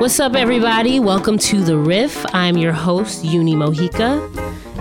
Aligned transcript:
What's 0.00 0.18
up, 0.18 0.34
everybody? 0.34 0.98
Welcome 0.98 1.36
to 1.36 1.62
The 1.62 1.76
Riff. 1.76 2.24
I'm 2.34 2.56
your 2.56 2.72
host, 2.72 3.22
Yunie 3.22 3.54
Mojica. 3.54 4.34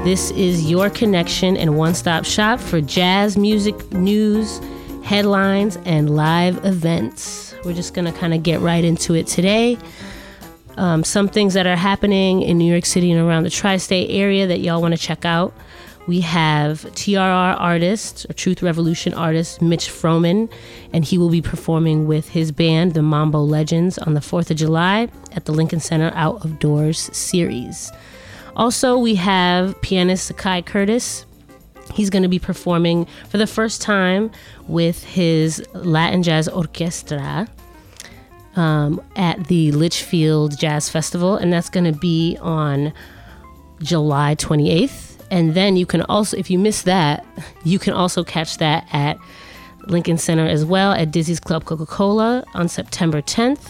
This 0.06 0.32
is 0.32 0.72
your 0.72 0.90
connection 0.90 1.58
and 1.58 1.76
one 1.76 1.94
stop 1.94 2.24
shop 2.24 2.58
for 2.58 2.80
jazz 2.80 3.36
music 3.36 3.92
news, 3.92 4.62
headlines, 5.04 5.78
and 5.84 6.16
live 6.16 6.64
events. 6.64 7.54
We're 7.66 7.74
just 7.74 7.94
going 7.94 8.06
to 8.06 8.18
kind 8.18 8.34
of 8.34 8.44
get 8.44 8.62
right 8.62 8.82
into 8.82 9.14
it 9.14 9.28
today. 9.28 9.78
Um, 10.78 11.04
some 11.04 11.28
things 11.28 11.54
that 11.54 11.68
are 11.68 11.76
happening 11.76 12.42
in 12.42 12.58
New 12.58 12.72
York 12.72 12.86
City 12.86 13.12
and 13.12 13.20
around 13.20 13.44
the 13.44 13.50
tri 13.50 13.76
state 13.76 14.10
area 14.10 14.48
that 14.48 14.62
y'all 14.62 14.82
want 14.82 14.94
to 14.94 14.98
check 14.98 15.26
out. 15.26 15.54
We 16.10 16.22
have 16.22 16.82
TRR 16.96 17.56
artist, 17.60 18.26
or 18.28 18.34
Truth 18.34 18.64
Revolution 18.64 19.14
artist, 19.14 19.62
Mitch 19.62 19.90
Frohman, 19.90 20.52
and 20.92 21.06
he 21.06 21.20
will 21.20 21.30
be 21.30 21.40
performing 21.40 22.08
with 22.08 22.30
his 22.30 22.52
band, 22.52 22.96
the 22.96 23.04
Mambo 23.04 23.44
Legends, 23.44 24.00
on 24.00 24.16
the 24.16 24.20
4th 24.20 24.50
of 24.50 24.58
July 24.58 25.08
at 25.34 25.46
the 25.46 25.52
Lincoln 25.52 25.80
Center 25.80 26.12
Out 26.16 26.44
of 26.44 26.58
Doors 26.58 27.16
series. 27.16 27.92
Also, 28.56 28.98
we 28.98 29.14
have 29.14 29.80
pianist 29.84 30.32
Zaccai 30.32 30.66
Curtis. 30.66 31.28
He's 31.94 32.10
going 32.10 32.24
to 32.24 32.28
be 32.28 32.40
performing 32.40 33.06
for 33.30 33.38
the 33.38 33.46
first 33.46 33.80
time 33.80 34.32
with 34.68 35.04
his 35.04 35.64
Latin 35.76 36.24
Jazz 36.24 36.48
Orchestra 36.48 37.48
um, 38.56 39.00
at 39.16 39.46
the 39.46 39.72
Litchfield 39.74 40.58
Jazz 40.58 40.90
Festival, 40.90 41.36
and 41.36 41.54
that's 41.54 41.70
going 41.70 41.86
to 41.86 42.00
be 42.00 42.36
on 42.42 42.94
July 43.84 44.34
28th. 44.34 45.09
And 45.32 45.54
then 45.54 45.78
you 45.78 45.86
can 45.86 46.02
also, 46.04 46.38
if 46.38 46.50
you 46.50 46.58
miss 46.58 46.84
that, 46.84 47.26
you 47.64 47.80
can 47.80 47.94
also 47.94 48.24
catch 48.24 48.58
that 48.58 48.88
at 48.92 49.20
Lincoln 49.88 50.18
Center 50.18 50.46
as 50.46 50.66
well 50.66 50.92
at 50.92 51.12
Dizzy's 51.12 51.40
Club 51.40 51.66
Coca 51.66 51.86
Cola 51.86 52.44
on 52.54 52.68
September 52.68 53.22
10th. 53.22 53.70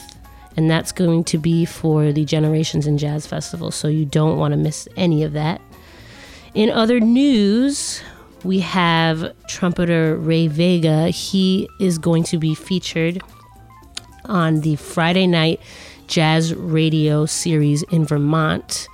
And 0.58 0.70
that's 0.70 0.92
going 0.92 1.24
to 1.26 1.38
be 1.38 1.66
for 1.66 2.12
the 2.12 2.26
Generations 2.26 2.88
in 2.88 2.98
Jazz 2.98 3.26
Festival. 3.26 3.72
So 3.72 3.88
you 3.88 4.06
don't 4.06 4.38
want 4.38 4.52
to 4.54 4.58
miss 4.58 4.88
any 4.98 5.24
of 5.24 5.34
that. 5.34 5.62
In 6.54 6.70
other 6.70 7.00
news, 7.00 8.02
we 8.44 8.60
have 8.60 9.34
trumpeter 9.48 10.16
Ray 10.16 10.48
Vega. 10.48 11.10
He 11.10 11.70
is 11.80 11.98
going 11.98 12.24
to 12.24 12.38
be 12.38 12.56
featured 12.56 13.22
on 14.26 14.62
the 14.62 14.76
Friday 14.76 15.28
night 15.28 15.62
jazz 16.08 16.54
radio 16.56 17.26
series 17.26 17.84
in 17.84 18.06
Vermont. 18.06 18.88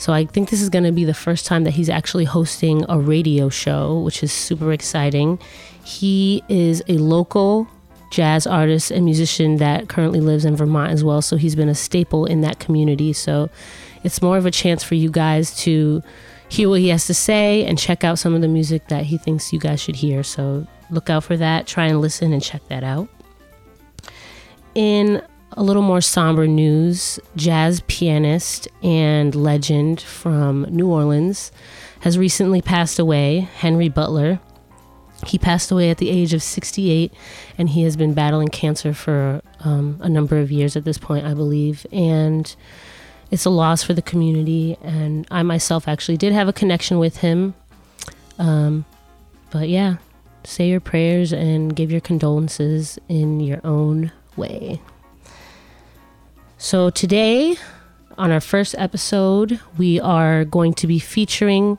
So 0.00 0.14
I 0.14 0.24
think 0.24 0.48
this 0.48 0.62
is 0.62 0.70
going 0.70 0.84
to 0.84 0.92
be 0.92 1.04
the 1.04 1.12
first 1.12 1.44
time 1.44 1.64
that 1.64 1.72
he's 1.72 1.90
actually 1.90 2.24
hosting 2.24 2.86
a 2.88 2.98
radio 2.98 3.50
show, 3.50 4.00
which 4.00 4.22
is 4.22 4.32
super 4.32 4.72
exciting. 4.72 5.38
He 5.84 6.42
is 6.48 6.82
a 6.88 6.94
local 6.94 7.68
jazz 8.10 8.46
artist 8.46 8.90
and 8.90 9.04
musician 9.04 9.56
that 9.56 9.90
currently 9.90 10.20
lives 10.20 10.46
in 10.46 10.56
Vermont 10.56 10.90
as 10.90 11.04
well. 11.04 11.20
So 11.20 11.36
he's 11.36 11.54
been 11.54 11.68
a 11.68 11.74
staple 11.74 12.24
in 12.24 12.40
that 12.40 12.58
community. 12.58 13.12
So 13.12 13.50
it's 14.02 14.22
more 14.22 14.38
of 14.38 14.46
a 14.46 14.50
chance 14.50 14.82
for 14.82 14.94
you 14.94 15.10
guys 15.10 15.54
to 15.64 16.02
hear 16.48 16.70
what 16.70 16.80
he 16.80 16.88
has 16.88 17.06
to 17.08 17.14
say 17.14 17.66
and 17.66 17.78
check 17.78 18.02
out 18.02 18.18
some 18.18 18.34
of 18.34 18.40
the 18.40 18.48
music 18.48 18.88
that 18.88 19.04
he 19.04 19.18
thinks 19.18 19.52
you 19.52 19.58
guys 19.60 19.82
should 19.82 19.96
hear. 19.96 20.22
So 20.22 20.66
look 20.90 21.10
out 21.10 21.24
for 21.24 21.36
that. 21.36 21.66
Try 21.66 21.88
and 21.88 22.00
listen 22.00 22.32
and 22.32 22.42
check 22.42 22.66
that 22.68 22.82
out. 22.82 23.06
In 24.74 25.20
a 25.52 25.62
little 25.62 25.82
more 25.82 26.00
somber 26.00 26.46
news 26.46 27.18
jazz 27.36 27.82
pianist 27.86 28.68
and 28.82 29.34
legend 29.34 30.00
from 30.00 30.62
New 30.70 30.88
Orleans 30.88 31.50
has 32.00 32.16
recently 32.16 32.62
passed 32.62 32.98
away, 32.98 33.40
Henry 33.40 33.88
Butler. 33.88 34.40
He 35.26 35.38
passed 35.38 35.70
away 35.70 35.90
at 35.90 35.98
the 35.98 36.08
age 36.08 36.32
of 36.32 36.42
68, 36.42 37.12
and 37.58 37.68
he 37.68 37.82
has 37.82 37.96
been 37.96 38.14
battling 38.14 38.48
cancer 38.48 38.94
for 38.94 39.42
um, 39.60 39.98
a 40.00 40.08
number 40.08 40.38
of 40.38 40.50
years 40.50 40.76
at 40.76 40.84
this 40.84 40.96
point, 40.96 41.26
I 41.26 41.34
believe. 41.34 41.84
And 41.92 42.54
it's 43.30 43.44
a 43.44 43.50
loss 43.50 43.82
for 43.82 43.92
the 43.92 44.00
community. 44.00 44.78
And 44.82 45.26
I 45.30 45.42
myself 45.42 45.86
actually 45.86 46.16
did 46.16 46.32
have 46.32 46.48
a 46.48 46.54
connection 46.54 46.98
with 46.98 47.18
him. 47.18 47.54
Um, 48.38 48.86
but 49.50 49.68
yeah, 49.68 49.96
say 50.44 50.68
your 50.68 50.80
prayers 50.80 51.32
and 51.32 51.76
give 51.76 51.92
your 51.92 52.00
condolences 52.00 52.98
in 53.08 53.40
your 53.40 53.60
own 53.62 54.10
way. 54.36 54.80
So, 56.62 56.90
today, 56.90 57.56
on 58.18 58.30
our 58.30 58.38
first 58.38 58.74
episode, 58.76 59.60
we 59.78 59.98
are 59.98 60.44
going 60.44 60.74
to 60.74 60.86
be 60.86 60.98
featuring 60.98 61.78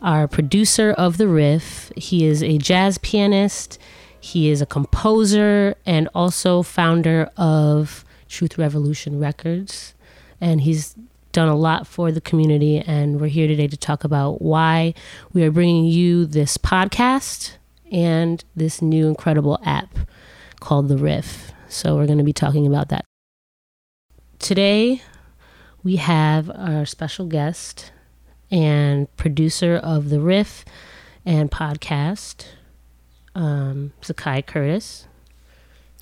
our 0.00 0.28
producer 0.28 0.92
of 0.92 1.16
the 1.18 1.26
riff. 1.26 1.90
He 1.96 2.24
is 2.24 2.40
a 2.40 2.56
jazz 2.56 2.98
pianist, 2.98 3.80
he 4.20 4.48
is 4.48 4.62
a 4.62 4.66
composer, 4.66 5.74
and 5.84 6.08
also 6.14 6.62
founder 6.62 7.30
of 7.36 8.04
Truth 8.28 8.58
Revolution 8.58 9.18
Records. 9.18 9.92
And 10.40 10.60
he's 10.60 10.94
done 11.32 11.48
a 11.48 11.56
lot 11.56 11.88
for 11.88 12.12
the 12.12 12.20
community. 12.20 12.78
And 12.78 13.20
we're 13.20 13.26
here 13.26 13.48
today 13.48 13.66
to 13.66 13.76
talk 13.76 14.04
about 14.04 14.40
why 14.40 14.94
we 15.32 15.42
are 15.42 15.50
bringing 15.50 15.86
you 15.86 16.26
this 16.26 16.56
podcast 16.56 17.56
and 17.90 18.44
this 18.54 18.80
new 18.80 19.08
incredible 19.08 19.58
app 19.64 19.98
called 20.60 20.86
The 20.86 20.96
Riff. 20.96 21.50
So, 21.66 21.96
we're 21.96 22.06
going 22.06 22.18
to 22.18 22.24
be 22.24 22.32
talking 22.32 22.68
about 22.68 22.88
that 22.90 23.04
today 24.42 25.00
we 25.84 25.96
have 25.96 26.50
our 26.50 26.84
special 26.84 27.26
guest 27.26 27.92
and 28.50 29.14
producer 29.16 29.76
of 29.76 30.10
the 30.10 30.20
riff 30.20 30.64
and 31.24 31.50
podcast 31.50 32.46
um, 33.34 33.92
Zaccai 34.02 34.44
curtis. 34.44 35.06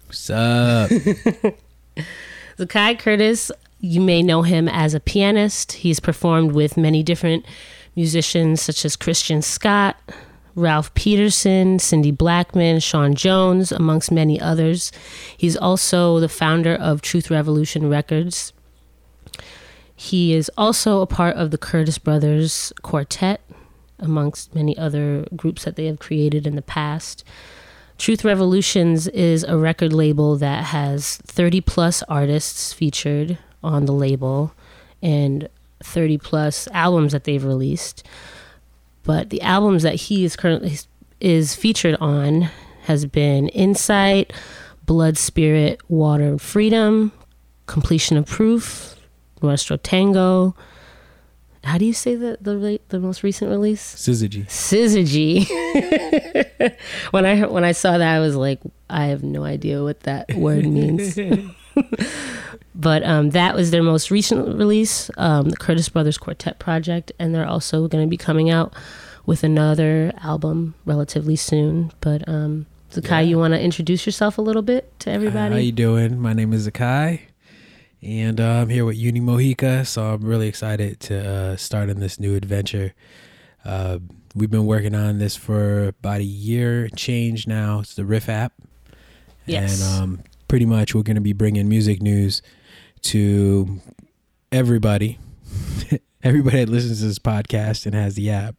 What's 0.06 0.30
up? 0.30 0.90
Zaccai 2.58 2.98
curtis 2.98 3.52
you 3.78 4.00
may 4.00 4.22
know 4.22 4.42
him 4.42 4.68
as 4.68 4.94
a 4.94 5.00
pianist. 5.00 5.72
He's 5.72 6.00
performed 6.00 6.52
with 6.52 6.76
many 6.76 7.02
different 7.02 7.44
musicians 7.96 8.62
such 8.62 8.84
as 8.84 8.94
christian 8.96 9.42
scott 9.42 9.96
Ralph 10.60 10.92
Peterson, 10.94 11.78
Cindy 11.78 12.10
Blackman, 12.10 12.80
Sean 12.80 13.14
Jones, 13.14 13.72
amongst 13.72 14.12
many 14.12 14.40
others. 14.40 14.92
He's 15.36 15.56
also 15.56 16.20
the 16.20 16.28
founder 16.28 16.74
of 16.74 17.02
Truth 17.02 17.30
Revolution 17.30 17.88
Records. 17.88 18.52
He 19.96 20.32
is 20.32 20.50
also 20.56 21.00
a 21.00 21.06
part 21.06 21.36
of 21.36 21.50
the 21.50 21.58
Curtis 21.58 21.98
Brothers 21.98 22.72
Quartet, 22.82 23.40
amongst 23.98 24.54
many 24.54 24.76
other 24.78 25.26
groups 25.36 25.64
that 25.64 25.76
they 25.76 25.86
have 25.86 25.98
created 25.98 26.46
in 26.46 26.56
the 26.56 26.62
past. 26.62 27.24
Truth 27.98 28.24
Revolutions 28.24 29.08
is 29.08 29.44
a 29.44 29.58
record 29.58 29.92
label 29.92 30.36
that 30.36 30.64
has 30.64 31.18
30 31.18 31.60
plus 31.60 32.02
artists 32.04 32.72
featured 32.72 33.36
on 33.62 33.84
the 33.84 33.92
label 33.92 34.54
and 35.02 35.48
30 35.82 36.16
plus 36.18 36.66
albums 36.72 37.12
that 37.12 37.24
they've 37.24 37.44
released. 37.44 38.02
But 39.04 39.30
the 39.30 39.40
albums 39.42 39.82
that 39.82 39.94
he 39.94 40.24
is 40.24 40.36
currently 40.36 40.78
is 41.20 41.54
featured 41.54 41.96
on 42.00 42.50
has 42.84 43.06
been 43.06 43.48
Insight, 43.48 44.32
Blood, 44.86 45.16
Spirit, 45.16 45.80
Water, 45.88 46.24
and 46.24 46.40
Freedom, 46.40 47.12
Completion 47.66 48.16
of 48.16 48.26
Proof, 48.26 48.96
Nuestro 49.42 49.76
Tango. 49.76 50.54
How 51.62 51.76
do 51.76 51.84
you 51.84 51.92
say 51.92 52.14
the 52.14 52.38
the, 52.40 52.80
the 52.88 52.98
most 52.98 53.22
recent 53.22 53.50
release? 53.50 53.94
Syzygy. 53.94 54.46
Syzygy. 54.46 55.46
when 57.10 57.26
I 57.26 57.46
when 57.46 57.64
I 57.64 57.72
saw 57.72 57.98
that, 57.98 58.16
I 58.16 58.20
was 58.20 58.34
like, 58.34 58.60
I 58.88 59.06
have 59.06 59.22
no 59.22 59.44
idea 59.44 59.82
what 59.82 60.00
that 60.00 60.34
word 60.34 60.66
means. 60.66 61.18
but 62.74 63.04
um, 63.04 63.30
that 63.30 63.54
was 63.54 63.70
their 63.70 63.82
most 63.82 64.10
recent 64.10 64.56
release, 64.56 65.10
um, 65.16 65.48
the 65.50 65.56
Curtis 65.56 65.88
Brothers 65.88 66.18
Quartet 66.18 66.58
Project, 66.58 67.12
and 67.18 67.34
they're 67.34 67.46
also 67.46 67.88
going 67.88 68.04
to 68.04 68.08
be 68.08 68.16
coming 68.16 68.50
out 68.50 68.72
with 69.26 69.42
another 69.42 70.12
album 70.22 70.74
relatively 70.84 71.36
soon. 71.36 71.92
But 72.00 72.28
um, 72.28 72.66
Zaccai, 72.92 73.10
yeah. 73.10 73.20
you 73.20 73.38
want 73.38 73.54
to 73.54 73.60
introduce 73.60 74.06
yourself 74.06 74.38
a 74.38 74.42
little 74.42 74.62
bit 74.62 74.98
to 75.00 75.10
everybody? 75.10 75.54
Uh, 75.54 75.58
how 75.58 75.62
you 75.62 75.72
doing? 75.72 76.20
My 76.20 76.32
name 76.32 76.52
is 76.52 76.68
Zaccai, 76.68 77.20
and 78.02 78.40
uh, 78.40 78.44
I'm 78.44 78.68
here 78.68 78.84
with 78.84 78.98
Yunie 78.98 79.22
Mojica. 79.22 79.86
So 79.86 80.14
I'm 80.14 80.22
really 80.22 80.48
excited 80.48 81.00
to 81.00 81.28
uh, 81.28 81.56
start 81.56 81.90
on 81.90 81.98
this 81.98 82.20
new 82.20 82.36
adventure. 82.36 82.94
Uh, 83.64 83.98
we've 84.34 84.50
been 84.50 84.66
working 84.66 84.94
on 84.94 85.18
this 85.18 85.36
for 85.36 85.88
about 85.88 86.20
a 86.20 86.24
year 86.24 86.88
change 86.90 87.46
now. 87.46 87.80
It's 87.80 87.94
the 87.94 88.04
Riff 88.04 88.28
app. 88.28 88.52
Yes. 89.44 89.80
And 89.80 90.02
um, 90.02 90.20
pretty 90.48 90.66
much 90.66 90.94
we're 90.94 91.02
going 91.02 91.16
to 91.16 91.20
be 91.20 91.32
bringing 91.32 91.68
music 91.68 92.00
news 92.00 92.42
to 93.02 93.80
everybody. 94.52 95.18
Everybody 96.22 96.58
that 96.58 96.68
listens 96.68 97.00
to 97.00 97.06
this 97.06 97.18
podcast 97.18 97.86
and 97.86 97.94
has 97.94 98.14
the 98.14 98.30
app. 98.30 98.54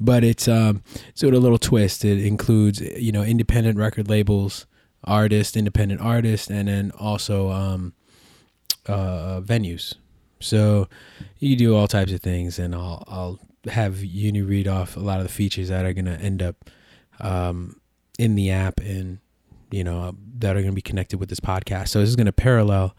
But 0.00 0.24
it's 0.24 0.48
um 0.48 0.82
sort 1.14 1.34
of 1.34 1.40
a 1.40 1.42
little 1.42 1.58
twist 1.58 2.04
it 2.04 2.24
includes 2.24 2.80
you 2.80 3.12
know 3.12 3.22
independent 3.22 3.78
record 3.78 4.08
labels 4.08 4.66
artists 5.04 5.56
independent 5.56 6.00
artists 6.00 6.50
and 6.50 6.66
then 6.66 6.90
also 6.98 7.50
um 7.50 7.94
uh 8.86 9.40
venues. 9.40 9.94
So 10.40 10.88
you 11.38 11.56
do 11.56 11.76
all 11.76 11.86
types 11.86 12.12
of 12.12 12.20
things 12.20 12.58
and 12.58 12.74
i'll 12.74 13.04
i'll 13.06 13.38
have 13.70 13.96
Yunie 13.96 14.46
read 14.46 14.66
off 14.66 14.96
a 14.96 15.00
lot 15.00 15.18
of 15.18 15.24
the 15.24 15.32
features 15.32 15.68
that 15.68 15.84
are 15.84 15.92
going 15.92 16.04
to 16.04 16.20
end 16.20 16.42
up 16.42 16.70
um 17.20 17.80
in 18.18 18.34
the 18.34 18.50
app 18.50 18.80
and 18.80 19.18
you 19.70 19.84
know, 19.84 20.16
that 20.38 20.56
are 20.56 20.60
going 20.60 20.72
to 20.72 20.74
be 20.74 20.82
connected 20.82 21.18
with 21.18 21.28
this 21.28 21.40
podcast. 21.40 21.88
So 21.88 22.00
this 22.00 22.08
is 22.08 22.16
going 22.16 22.26
to 22.26 22.32
parallel 22.32 22.96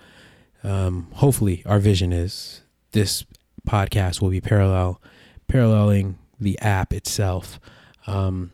um, 0.64 1.08
hopefully, 1.14 1.64
our 1.66 1.80
vision 1.80 2.12
is 2.12 2.62
this 2.92 3.26
podcast 3.68 4.22
will 4.22 4.30
be 4.30 4.42
parallel, 4.42 5.02
paralleling 5.48 6.18
the 6.40 6.58
app 6.60 6.94
itself, 6.94 7.60
um, 8.08 8.52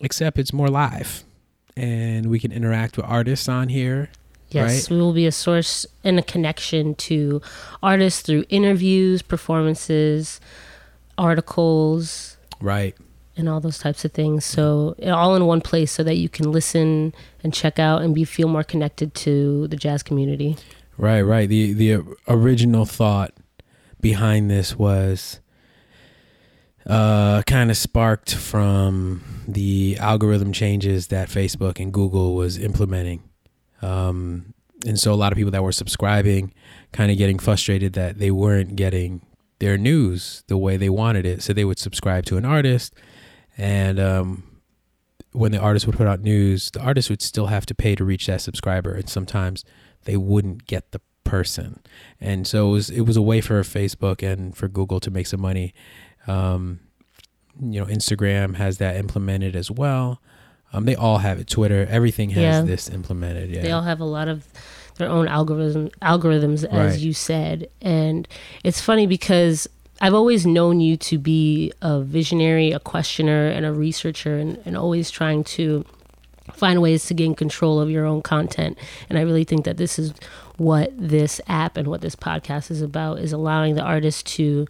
except 0.00 0.38
it's 0.38 0.52
more 0.52 0.68
live, 0.68 1.24
and 1.76 2.30
we 2.30 2.38
can 2.38 2.52
interact 2.52 2.96
with 2.96 3.06
artists 3.06 3.48
on 3.48 3.68
here. 3.68 4.10
Yes, 4.50 4.90
right? 4.90 4.96
we 4.96 5.00
will 5.00 5.12
be 5.12 5.26
a 5.26 5.32
source 5.32 5.86
and 6.02 6.18
a 6.18 6.22
connection 6.22 6.96
to 6.96 7.40
artists 7.82 8.22
through 8.22 8.44
interviews, 8.48 9.22
performances, 9.22 10.40
articles. 11.16 12.36
Right 12.60 12.96
and 13.36 13.48
all 13.48 13.60
those 13.60 13.78
types 13.78 14.04
of 14.04 14.12
things. 14.12 14.44
So 14.44 14.94
all 15.04 15.34
in 15.34 15.46
one 15.46 15.60
place, 15.60 15.90
so 15.90 16.04
that 16.04 16.16
you 16.16 16.28
can 16.28 16.52
listen 16.52 17.14
and 17.42 17.52
check 17.52 17.78
out 17.78 18.02
and 18.02 18.14
be 18.14 18.24
feel 18.24 18.48
more 18.48 18.62
connected 18.62 19.14
to 19.14 19.66
the 19.68 19.76
jazz 19.76 20.02
community. 20.02 20.56
Right, 21.00 21.22
right. 21.22 21.48
The 21.48 21.72
the 21.72 22.04
original 22.28 22.84
thought 22.84 23.32
behind 24.02 24.50
this 24.50 24.78
was 24.78 25.40
uh, 26.84 27.40
kind 27.46 27.70
of 27.70 27.78
sparked 27.78 28.34
from 28.34 29.22
the 29.48 29.96
algorithm 29.98 30.52
changes 30.52 31.06
that 31.06 31.30
Facebook 31.30 31.80
and 31.80 31.90
Google 31.90 32.34
was 32.34 32.58
implementing. 32.58 33.22
Um, 33.80 34.52
and 34.86 35.00
so 35.00 35.14
a 35.14 35.16
lot 35.16 35.32
of 35.32 35.36
people 35.38 35.52
that 35.52 35.62
were 35.62 35.72
subscribing 35.72 36.52
kind 36.92 37.10
of 37.10 37.16
getting 37.16 37.38
frustrated 37.38 37.94
that 37.94 38.18
they 38.18 38.30
weren't 38.30 38.76
getting 38.76 39.22
their 39.58 39.78
news 39.78 40.44
the 40.48 40.58
way 40.58 40.76
they 40.76 40.90
wanted 40.90 41.24
it. 41.24 41.42
So 41.42 41.54
they 41.54 41.64
would 41.64 41.78
subscribe 41.78 42.26
to 42.26 42.36
an 42.36 42.44
artist 42.44 42.92
and 43.56 43.98
um, 43.98 44.49
when 45.32 45.52
the 45.52 45.58
artist 45.58 45.86
would 45.86 45.96
put 45.96 46.06
out 46.06 46.20
news, 46.20 46.70
the 46.70 46.80
artist 46.80 47.08
would 47.10 47.22
still 47.22 47.46
have 47.46 47.66
to 47.66 47.74
pay 47.74 47.94
to 47.94 48.04
reach 48.04 48.26
that 48.26 48.40
subscriber, 48.40 48.92
and 48.92 49.08
sometimes 49.08 49.64
they 50.04 50.16
wouldn't 50.16 50.66
get 50.66 50.90
the 50.90 51.00
person. 51.24 51.80
And 52.20 52.46
so 52.46 52.68
it 52.68 52.72
was 52.72 52.90
it 52.90 53.02
was 53.02 53.16
a 53.16 53.22
way 53.22 53.40
for 53.40 53.60
Facebook 53.62 54.22
and 54.22 54.56
for 54.56 54.68
Google 54.68 55.00
to 55.00 55.10
make 55.10 55.26
some 55.26 55.40
money. 55.40 55.72
Um, 56.26 56.80
you 57.60 57.80
know, 57.80 57.86
Instagram 57.86 58.56
has 58.56 58.78
that 58.78 58.96
implemented 58.96 59.54
as 59.54 59.70
well. 59.70 60.20
Um, 60.72 60.84
they 60.84 60.94
all 60.94 61.18
have 61.18 61.38
it. 61.38 61.48
Twitter, 61.48 61.86
everything 61.90 62.30
has 62.30 62.42
yeah. 62.42 62.62
this 62.62 62.88
implemented. 62.88 63.50
Yeah, 63.50 63.62
they 63.62 63.72
all 63.72 63.82
have 63.82 64.00
a 64.00 64.04
lot 64.04 64.28
of 64.28 64.46
their 64.96 65.08
own 65.08 65.28
algorithm 65.28 65.88
algorithms, 66.02 66.64
as 66.64 66.92
right. 66.92 66.98
you 66.98 67.12
said, 67.12 67.68
and 67.80 68.28
it's 68.64 68.80
funny 68.80 69.06
because 69.06 69.68
I've 70.00 70.14
always 70.14 70.46
known 70.46 70.80
you 70.80 70.96
to 70.96 71.18
be 71.18 71.72
a 71.82 72.00
visionary, 72.00 72.72
a 72.72 72.80
questioner, 72.80 73.48
and 73.48 73.66
a 73.66 73.72
researcher, 73.72 74.38
and, 74.38 74.58
and 74.64 74.76
always 74.76 75.10
trying 75.10 75.44
to 75.44 75.84
find 76.54 76.80
ways 76.80 77.04
to 77.06 77.14
gain 77.14 77.34
control 77.34 77.80
of 77.80 77.90
your 77.90 78.06
own 78.06 78.22
content. 78.22 78.78
And 79.08 79.18
I 79.18 79.22
really 79.22 79.44
think 79.44 79.64
that 79.64 79.76
this 79.76 79.98
is 79.98 80.12
what 80.56 80.92
this 80.96 81.40
app 81.46 81.76
and 81.76 81.88
what 81.88 82.00
this 82.00 82.16
podcast 82.16 82.70
is 82.70 82.82
about 82.82 83.18
is 83.18 83.32
allowing 83.32 83.74
the 83.74 83.82
artist 83.82 84.26
to 84.28 84.66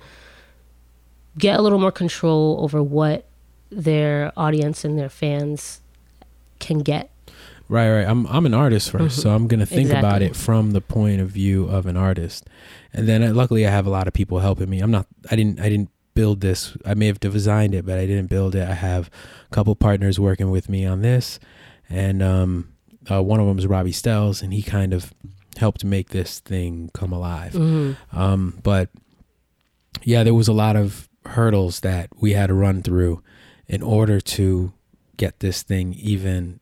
get 1.39 1.59
a 1.59 1.63
little 1.63 1.79
more 1.79 1.93
control 1.93 2.59
over 2.61 2.83
what 2.83 3.27
their 3.71 4.33
audience 4.37 4.85
and 4.85 4.99
their 4.99 5.09
fans 5.09 5.81
can 6.59 6.81
get. 6.81 7.11
Right, 7.71 7.91
right. 7.91 8.07
I'm 8.07 8.27
I'm 8.27 8.47
an 8.47 8.55
artist 8.55 8.93
1st 8.93 8.99
mm-hmm. 8.99 9.09
so 9.09 9.31
I'm 9.31 9.47
gonna 9.47 9.65
think 9.65 9.83
exactly. 9.83 10.09
about 10.09 10.23
it 10.23 10.35
from 10.35 10.73
the 10.73 10.81
point 10.81 11.21
of 11.21 11.29
view 11.31 11.67
of 11.67 11.87
an 11.87 11.97
artist 11.97 12.49
and 12.93 13.09
then 13.09 13.23
uh, 13.23 13.33
luckily 13.33 13.67
I 13.67 13.71
have 13.71 13.87
a 13.87 13.91
lot 13.91 14.09
of 14.09 14.13
people 14.13 14.41
helping 14.41 14.69
me. 14.69 14.81
I'm 14.81 14.91
not 14.91 15.07
I 15.31 15.37
didn't 15.37 15.61
I 15.61 15.69
didn't 15.69 15.91
build 16.15 16.41
this. 16.41 16.77
I 16.85 16.95
may 16.95 17.07
have 17.07 17.21
designed 17.21 17.75
it, 17.75 17.87
but 17.87 17.99
I 17.99 18.07
didn't 18.07 18.27
build 18.27 18.55
it. 18.55 18.69
I 18.69 18.75
have 18.75 19.11
a 19.51 19.55
couple 19.55 19.75
partners 19.77 20.19
working 20.19 20.51
with 20.51 20.69
me 20.69 20.85
on 20.85 21.03
this, 21.03 21.39
and 21.89 22.23
um, 22.23 22.73
uh, 23.11 23.23
one 23.23 23.41
of 23.41 23.47
them 23.47 23.59
is 23.59 23.67
Robbie 23.67 23.93
Stells, 23.93 24.43
and 24.43 24.53
he 24.53 24.63
kind 24.63 24.93
of 24.93 25.15
helped 25.57 25.85
make 25.85 26.11
this 26.11 26.41
thing 26.41 26.91
come 26.95 27.13
alive. 27.13 27.53
Mm-hmm. 27.53 28.19
Um, 28.19 28.59
but 28.63 28.91
yeah, 30.03 30.25
there 30.25 30.35
was 30.35 30.49
a 30.49 30.53
lot 30.53 30.77
of 30.77 31.09
hurdles 31.27 31.81
that 31.81 32.11
we 32.21 32.33
had 32.33 32.49
to 32.49 32.55
run 32.55 32.83
through 32.83 33.23
in 33.67 33.83
order 33.83 34.21
to 34.21 34.73
get 35.21 35.41
this 35.41 35.63
thing 35.63 35.95
even 35.95 36.61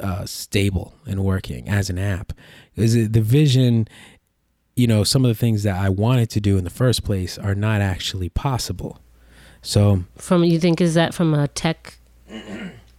uh, 0.00 0.26
stable 0.26 0.94
and 1.06 1.24
working 1.24 1.68
as 1.68 1.88
an 1.88 1.98
app. 1.98 2.32
Is 2.76 3.08
the 3.08 3.20
vision 3.20 3.88
you 4.74 4.86
know, 4.86 5.02
some 5.02 5.24
of 5.24 5.28
the 5.28 5.34
things 5.34 5.64
that 5.64 5.76
I 5.76 5.88
wanted 5.88 6.30
to 6.30 6.40
do 6.40 6.56
in 6.56 6.62
the 6.62 6.70
first 6.70 7.02
place 7.02 7.36
are 7.36 7.56
not 7.56 7.80
actually 7.80 8.28
possible. 8.28 9.00
So, 9.60 10.04
from 10.16 10.44
you 10.44 10.60
think 10.60 10.80
is 10.80 10.94
that 10.94 11.12
from 11.14 11.34
a 11.34 11.48
tech 11.48 11.98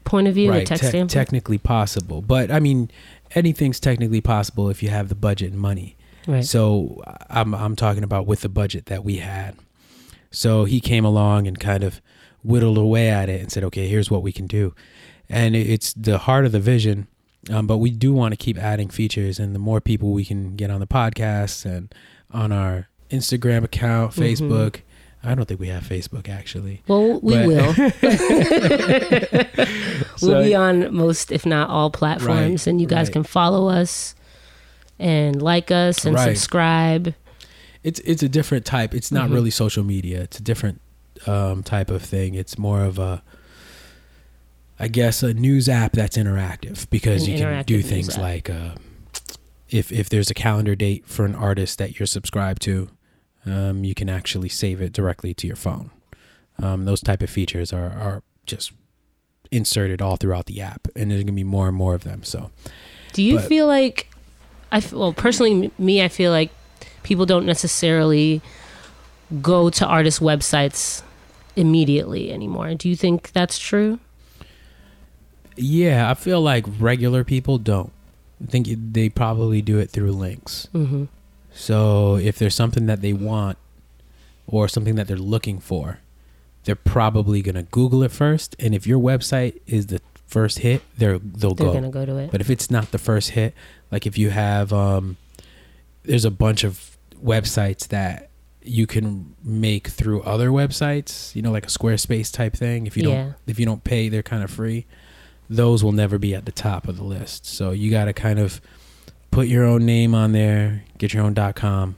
point 0.03 0.27
of 0.27 0.35
view, 0.35 0.51
right, 0.51 0.67
tech 0.67 0.81
te- 0.81 1.05
technically 1.05 1.57
possible, 1.57 2.21
but 2.21 2.51
I 2.51 2.59
mean, 2.59 2.91
anything's 3.33 3.79
technically 3.79 4.19
possible 4.19 4.69
if 4.69 4.83
you 4.83 4.89
have 4.89 5.07
the 5.07 5.15
budget 5.15 5.51
and 5.53 5.61
money. 5.61 5.95
Right. 6.27 6.43
So 6.43 7.01
I'm 7.29 7.55
I'm 7.55 7.77
talking 7.77 8.03
about 8.03 8.27
with 8.27 8.41
the 8.41 8.49
budget 8.49 8.87
that 8.87 9.05
we 9.05 9.17
had. 9.17 9.55
So 10.31 10.65
he 10.65 10.81
came 10.81 11.05
along 11.05 11.47
and 11.47 11.57
kind 11.57 11.83
of 11.83 12.01
whittled 12.43 12.77
away 12.77 13.09
at 13.09 13.29
it 13.29 13.41
and 13.41 13.51
said, 13.51 13.63
"Okay, 13.65 13.87
here's 13.87 14.09
what 14.09 14.23
we 14.23 14.31
can 14.31 14.47
do," 14.47 14.73
and 15.29 15.55
it's 15.55 15.93
the 15.93 16.19
heart 16.19 16.45
of 16.45 16.51
the 16.51 16.59
vision 16.59 17.07
um, 17.49 17.67
but 17.67 17.77
we 17.77 17.91
do 17.91 18.13
want 18.13 18.33
to 18.33 18.37
keep 18.37 18.57
adding 18.57 18.89
features, 18.89 19.39
and 19.39 19.55
the 19.55 19.59
more 19.59 19.79
people 19.79 20.11
we 20.11 20.25
can 20.25 20.55
get 20.55 20.69
on 20.69 20.81
the 20.81 20.87
podcast 20.87 21.65
and 21.65 21.93
on 22.31 22.51
our 22.51 22.89
Instagram 23.09 23.63
account, 23.63 24.11
mm-hmm. 24.11 24.21
Facebook. 24.21 24.71
Mm-hmm. 24.71 24.83
I 25.21 25.35
don't 25.35 25.45
think 25.45 25.59
we 25.59 25.67
have 25.67 25.83
Facebook 25.83 26.29
actually. 26.29 26.81
Well, 26.87 27.19
we 27.19 27.33
but 27.33 27.47
will. 27.47 27.75
we'll 30.21 30.27
so, 30.31 30.43
be 30.43 30.55
on 30.55 30.95
most, 30.95 31.31
if 31.31 31.45
not 31.45 31.69
all, 31.69 31.91
platforms, 31.91 32.65
right, 32.65 32.67
and 32.67 32.79
you 32.79 32.87
guys 32.87 33.07
right. 33.07 33.13
can 33.13 33.23
follow 33.23 33.67
us 33.67 34.15
and 34.97 35.41
like 35.41 35.71
us 35.71 36.05
and 36.05 36.15
right. 36.15 36.23
subscribe. 36.23 37.13
It's 37.83 37.99
it's 38.01 38.23
a 38.23 38.29
different 38.29 38.65
type. 38.65 38.93
It's 38.93 39.11
not 39.11 39.25
mm-hmm. 39.25 39.33
really 39.33 39.51
social 39.51 39.83
media. 39.83 40.21
It's 40.21 40.39
a 40.39 40.43
different 40.43 40.79
um, 41.27 41.63
type 41.63 41.89
of 41.89 42.01
thing. 42.01 42.35
It's 42.35 42.57
more 42.57 42.83
of 42.83 42.99
a 42.99 43.23
I 44.79 44.87
guess 44.87 45.21
a 45.23 45.33
news 45.33 45.67
app 45.67 45.91
that's 45.91 46.17
interactive 46.17 46.89
because 46.89 47.27
an 47.27 47.33
you 47.33 47.39
can 47.39 47.63
do 47.65 47.81
things 47.81 48.17
like 48.17 48.49
uh, 48.49 48.75
if 49.69 49.91
if 49.91 50.09
there's 50.09 50.29
a 50.29 50.33
calendar 50.33 50.75
date 50.75 51.05
for 51.05 51.25
an 51.25 51.35
artist 51.35 51.77
that 51.79 51.99
you're 51.99 52.07
subscribed 52.07 52.61
to, 52.63 52.89
um, 53.45 53.83
you 53.83 53.93
can 53.93 54.09
actually 54.09 54.49
save 54.49 54.81
it 54.81 54.93
directly 54.93 55.33
to 55.33 55.47
your 55.47 55.57
phone. 55.57 55.91
Um, 56.59 56.85
those 56.85 57.01
type 57.01 57.21
of 57.21 57.29
features 57.29 57.73
are 57.73 57.89
are 57.89 58.23
just 58.45 58.71
inserted 59.51 60.01
all 60.01 60.15
throughout 60.15 60.45
the 60.45 60.61
app, 60.61 60.87
and 60.95 61.11
there's 61.11 61.23
gonna 61.23 61.33
be 61.33 61.43
more 61.43 61.67
and 61.67 61.75
more 61.75 61.93
of 61.93 62.05
them. 62.05 62.23
So, 62.23 62.49
do 63.11 63.21
you 63.21 63.35
but, 63.35 63.45
feel 63.45 63.67
like 63.67 64.09
I 64.71 64.81
well 64.93 65.11
personally 65.11 65.71
me 65.77 66.01
I 66.01 66.07
feel 66.07 66.31
like 66.31 66.51
people 67.03 67.25
don't 67.25 67.45
necessarily 67.45 68.41
go 69.41 69.69
to 69.69 69.85
artist 69.85 70.21
websites 70.21 71.03
immediately 71.55 72.31
anymore. 72.31 72.73
Do 72.75 72.89
you 72.89 72.95
think 72.95 73.31
that's 73.31 73.59
true? 73.59 73.99
Yeah, 75.55 76.09
I 76.09 76.13
feel 76.13 76.41
like 76.41 76.65
regular 76.79 77.23
people 77.23 77.57
don't. 77.57 77.91
I 78.41 78.45
think 78.45 78.67
they 78.93 79.09
probably 79.09 79.61
do 79.61 79.77
it 79.79 79.89
through 79.89 80.11
links. 80.13 80.69
Mm-hmm. 80.73 81.05
So 81.51 82.15
if 82.15 82.37
there's 82.37 82.55
something 82.55 82.85
that 82.85 83.01
they 83.01 83.11
want 83.11 83.57
or 84.47 84.67
something 84.67 84.95
that 84.95 85.07
they're 85.07 85.17
looking 85.17 85.59
for, 85.59 85.99
they're 86.63 86.75
probably 86.75 87.41
gonna 87.41 87.63
Google 87.63 88.03
it 88.03 88.11
first. 88.11 88.55
And 88.59 88.73
if 88.73 88.87
your 88.87 88.99
website 88.99 89.59
is 89.67 89.87
the 89.87 90.01
first 90.27 90.59
hit, 90.59 90.81
they're 90.97 91.19
they'll 91.19 91.55
they're 91.55 91.67
go. 91.67 91.73
gonna 91.73 91.89
go 91.89 92.05
to 92.05 92.17
it. 92.17 92.31
But 92.31 92.41
if 92.41 92.49
it's 92.49 92.71
not 92.71 92.91
the 92.91 92.97
first 92.97 93.31
hit, 93.31 93.53
like 93.91 94.05
if 94.05 94.17
you 94.17 94.29
have, 94.29 94.71
um, 94.71 95.17
there's 96.03 96.25
a 96.25 96.31
bunch 96.31 96.63
of 96.63 96.97
websites 97.23 97.87
that 97.89 98.28
you 98.61 98.87
can 98.87 99.35
make 99.43 99.87
through 99.87 100.21
other 100.23 100.49
websites. 100.49 101.35
You 101.35 101.41
know, 101.41 101.51
like 101.51 101.65
a 101.65 101.69
Squarespace 101.69 102.31
type 102.31 102.55
thing. 102.55 102.87
If 102.87 102.97
you 102.97 103.09
yeah. 103.09 103.15
don't 103.15 103.35
if 103.47 103.59
you 103.59 103.65
don't 103.65 103.83
pay, 103.83 104.09
they're 104.09 104.23
kind 104.23 104.43
of 104.43 104.51
free 104.51 104.85
those 105.49 105.83
will 105.83 105.91
never 105.91 106.17
be 106.17 106.35
at 106.35 106.45
the 106.45 106.51
top 106.51 106.87
of 106.87 106.97
the 106.97 107.03
list. 107.03 107.45
So 107.45 107.71
you 107.71 107.89
got 107.89 108.05
to 108.05 108.13
kind 108.13 108.39
of 108.39 108.61
put 109.31 109.47
your 109.47 109.65
own 109.65 109.85
name 109.85 110.13
on 110.13 110.31
there, 110.31 110.83
get 110.97 111.13
your 111.13 111.23
own 111.23 111.33
.com, 111.53 111.95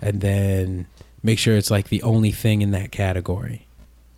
and 0.00 0.20
then 0.20 0.86
make 1.22 1.38
sure 1.38 1.56
it's 1.56 1.70
like 1.70 1.88
the 1.88 2.02
only 2.02 2.32
thing 2.32 2.62
in 2.62 2.70
that 2.70 2.90
category. 2.90 3.66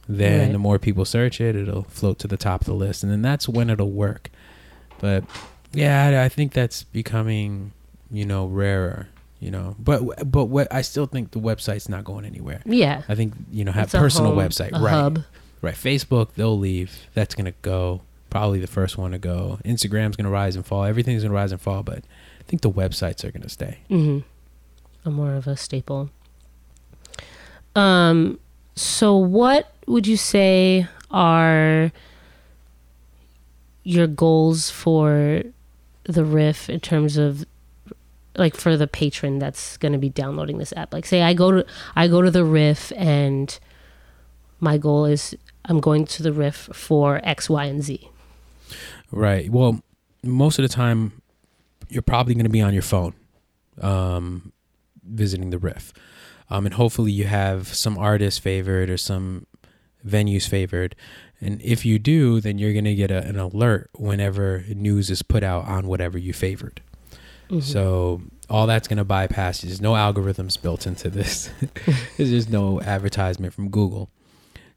Then 0.09 0.41
right. 0.41 0.53
the 0.53 0.59
more 0.59 0.79
people 0.79 1.05
search 1.05 1.41
it, 1.41 1.57
it'll 1.57 1.83
float 1.83 2.19
to 2.21 2.29
the 2.29 2.37
top 2.37 2.63
of 2.63 2.67
the 2.67 2.75
list, 2.75 3.03
and 3.03 3.13
then 3.13 3.21
that's 3.21 3.49
when 3.49 3.69
it'll 3.69 3.91
work. 3.91 4.31
But 5.01 5.25
yeah, 5.73 6.23
I 6.25 6.29
think 6.29 6.53
that's 6.53 6.85
becoming, 6.85 7.73
you 8.11 8.25
know, 8.25 8.47
rarer. 8.47 9.09
You 9.41 9.53
know, 9.53 9.77
but 9.79 10.31
but 10.31 10.47
what 10.47 10.73
I 10.73 10.83
still 10.83 11.07
think 11.07 11.31
the 11.31 11.39
website's 11.39 11.89
not 11.89 12.05
going 12.05 12.25
anywhere. 12.25 12.61
Yeah, 12.65 13.03
I 13.09 13.15
think 13.15 13.35
you 13.53 13.65
know 13.65 13.73
have 13.73 13.85
it's 13.85 13.95
personal 13.95 14.35
home, 14.35 14.41
website, 14.41 14.73
right? 14.73 14.91
Hub. 14.91 15.25
Right, 15.61 15.75
Facebook 15.75 16.35
they'll 16.35 16.59
leave. 16.59 17.07
That's 17.15 17.35
gonna 17.35 17.55
go 17.63 18.03
probably 18.31 18.61
the 18.61 18.67
first 18.67 18.99
one 18.99 19.13
to 19.13 19.19
go. 19.19 19.59
Instagram's 19.65 20.17
going 20.17 20.25
to 20.25 20.31
rise 20.31 20.57
and 20.57 20.65
fall. 20.65 20.85
Everything's 20.85 21.23
going 21.23 21.31
to 21.31 21.35
rise 21.35 21.53
and 21.53 21.61
fall, 21.61 21.83
but 21.83 21.99
I 21.99 22.43
think 22.47 22.63
the 22.63 22.71
websites 22.71 23.25
are 23.25 23.31
going 23.31 23.43
to 23.43 23.49
stay. 23.49 23.79
Mm-hmm. 23.91 24.19
A 25.09 25.11
more 25.11 25.35
of 25.35 25.47
a 25.47 25.57
staple. 25.57 26.11
Um. 27.75 28.39
So, 28.75 29.17
what 29.17 29.73
would 29.87 30.07
you 30.07 30.17
say 30.17 30.87
are 31.11 31.91
your 33.83 34.07
goals 34.07 34.71
for 34.71 35.43
the 36.05 36.25
riff 36.25 36.71
in 36.71 36.79
terms 36.79 37.17
of 37.17 37.45
like 38.39 38.57
for 38.57 38.77
the 38.77 38.87
patron 38.87 39.39
that's 39.39 39.77
going 39.79 39.93
to 39.93 39.99
be 39.99 40.09
downloading 40.09 40.59
this 40.59 40.73
app 40.77 40.93
like 40.95 41.05
say 41.05 41.23
i 41.23 41.35
go 41.35 41.51
to 41.51 41.67
i 41.97 42.07
go 42.07 42.23
to 42.23 42.31
the 42.31 42.45
riff 42.45 42.93
and 42.97 43.59
my 44.61 44.79
goal 44.79 45.05
is 45.05 45.35
i'm 45.65 45.81
going 45.81 46.07
to 46.07 46.23
the 46.23 46.33
riff 46.33 46.69
for 46.73 47.21
x 47.25 47.51
y 47.51 47.65
and 47.65 47.83
z 47.83 48.09
Right. 49.11 49.51
Well, 49.51 49.83
most 50.23 50.59
of 50.59 50.63
the 50.63 50.69
time, 50.69 51.23
you're 51.89 52.03
probably 52.03 52.35
going 52.35 52.45
to 52.45 52.51
be 52.51 52.61
on 52.61 52.75
your 52.75 52.83
phone, 52.83 53.15
um, 53.81 54.53
visiting 55.03 55.51
the 55.51 55.59
riff, 55.59 55.93
um, 56.51 56.67
and 56.67 56.75
hopefully 56.75 57.13
you 57.13 57.25
have 57.25 57.69
some 57.69 57.97
artist 57.97 58.41
favored 58.41 58.91
or 58.91 58.97
some 58.97 59.47
venues 60.07 60.47
favored. 60.47 60.95
And 61.41 61.63
if 61.63 61.87
you 61.87 61.99
do, 61.99 62.41
then 62.41 62.59
you're 62.59 62.73
going 62.73 62.85
to 62.85 62.95
get 62.95 63.11
a, 63.11 63.23
an 63.25 63.39
alert 63.39 63.91
whenever 63.95 64.65
news 64.69 65.09
is 65.09 65.23
put 65.23 65.43
out 65.43 65.67
on 65.67 65.87
whatever 65.87 66.19
you 66.19 66.33
favored. 66.33 66.83
Mm-hmm. 67.51 67.61
So 67.61 68.23
all 68.51 68.67
that's 68.67 68.89
going 68.89 68.99
to 68.99 69.05
bypass. 69.05 69.61
There's 69.61 69.81
no 69.81 69.93
algorithms 69.93 70.61
built 70.61 70.87
into 70.87 71.11
this. 71.11 71.51
There's 72.17 72.31
just 72.31 72.51
no 72.51 72.81
advertisement 72.81 73.53
from 73.53 73.69
Google. 73.69 74.11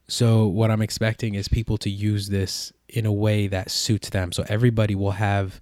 So 0.07 0.45
what 0.45 0.71
I'm 0.71 0.81
expecting 0.81 1.35
is 1.35 1.47
people 1.47 1.77
to 1.79 1.89
use 1.89 2.29
this 2.29 2.73
in 2.89 3.05
a 3.05 3.13
way 3.13 3.47
that 3.47 3.71
suits 3.71 4.09
them. 4.09 4.31
So 4.31 4.43
everybody 4.49 4.95
will 4.95 5.11
have 5.11 5.61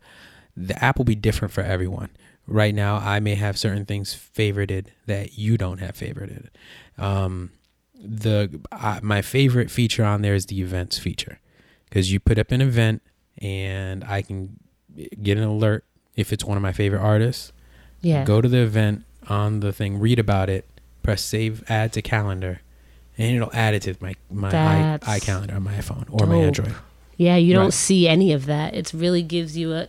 the 0.56 0.84
app 0.84 0.98
will 0.98 1.06
be 1.06 1.16
different 1.16 1.54
for 1.54 1.62
everyone. 1.62 2.10
Right 2.48 2.74
now, 2.74 2.98
I 2.98 3.20
may 3.20 3.36
have 3.36 3.58
certain 3.58 3.86
things 3.86 4.14
favorited 4.16 4.88
that 5.06 5.38
you 5.38 5.58
don't 5.58 5.78
have 5.78 5.96
favorited. 5.96 6.48
Um, 6.98 7.52
the 7.94 8.60
uh, 8.72 9.00
my 9.04 9.22
favorite 9.22 9.70
feature 9.70 10.04
on 10.04 10.22
there 10.22 10.34
is 10.34 10.48
the 10.48 10.62
events 10.62 10.98
feature 10.98 11.40
because 11.86 12.12
you 12.12 12.20
put 12.20 12.40
up 12.40 12.52
an 12.52 12.62
event 12.62 13.04
and 13.38 14.04
I 14.04 14.22
can 14.22 14.58
get 15.22 15.38
an 15.38 15.44
alert 15.44 15.86
if 16.20 16.32
it's 16.34 16.44
one 16.44 16.58
of 16.58 16.64
my 16.64 16.72
favorite 16.72 17.02
artists. 17.02 17.52
yeah 18.02 18.24
Go 18.26 18.42
to 18.42 18.48
the 18.48 18.60
event 18.60 19.04
on 19.28 19.60
the 19.60 19.72
thing, 19.74 20.00
read 20.00 20.20
about 20.20 20.50
it, 20.50 20.66
press 21.04 21.22
save, 21.22 21.64
add 21.70 21.94
to 21.94 22.02
calendar, 22.02 22.62
and 23.18 23.36
it'll 23.36 23.54
add 23.54 23.74
it 23.74 23.82
to 23.84 23.96
my 24.00 24.16
my 24.32 24.50
i 24.50 24.98
iCalendar 25.20 25.56
on 25.56 25.64
my 25.64 25.74
iPhone 25.74 26.06
or 26.10 26.26
my. 26.28 26.36
Android. 26.38 26.74
Yeah, 27.18 27.36
you 27.36 27.54
don't 27.54 27.66
Right. 27.66 27.74
see 27.74 28.08
any 28.08 28.32
of 28.34 28.46
that. 28.46 28.74
It 28.74 28.92
really 28.94 29.22
gives 29.24 29.58
you 29.58 29.74
a 29.74 29.88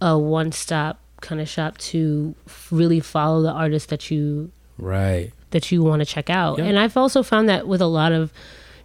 a 0.00 0.18
one 0.18 0.50
stop 0.52 0.98
kind 1.20 1.40
of 1.40 1.48
shop 1.48 1.78
to 1.78 2.34
really 2.70 2.98
follow 3.00 3.42
the 3.42 3.52
artist 3.52 3.88
that 3.90 4.10
you 4.10 4.50
Right. 4.78 5.30
that 5.50 5.70
you 5.70 5.82
want 5.84 6.00
to 6.00 6.06
check 6.06 6.28
out. 6.30 6.58
Yeah. 6.58 6.64
And 6.64 6.78
I've 6.78 6.96
also 6.96 7.22
found 7.22 7.48
that 7.48 7.68
with 7.68 7.80
a 7.80 7.86
lot 7.86 8.10
of 8.12 8.32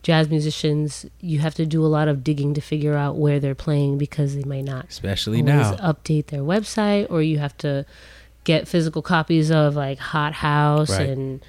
jazz 0.07 0.29
musicians, 0.29 1.05
you 1.19 1.39
have 1.39 1.53
to 1.53 1.65
do 1.65 1.85
a 1.85 1.91
lot 1.97 2.07
of 2.07 2.23
digging 2.23 2.53
to 2.53 2.61
figure 2.61 2.95
out 2.95 3.17
where 3.17 3.41
they're 3.41 3.53
playing 3.67 3.97
because 3.97 4.35
they 4.37 4.43
might 4.43 4.63
not 4.63 4.85
Especially 4.87 5.41
now. 5.41 5.73
update 5.75 6.27
their 6.27 6.43
website 6.53 7.07
or 7.09 7.21
you 7.21 7.39
have 7.39 7.57
to 7.57 7.85
get 8.45 8.69
physical 8.69 9.01
copies 9.01 9.51
of 9.51 9.75
like 9.75 9.99
Hot 9.99 10.31
House 10.31 10.91
Right. 10.91 11.09
and 11.09 11.45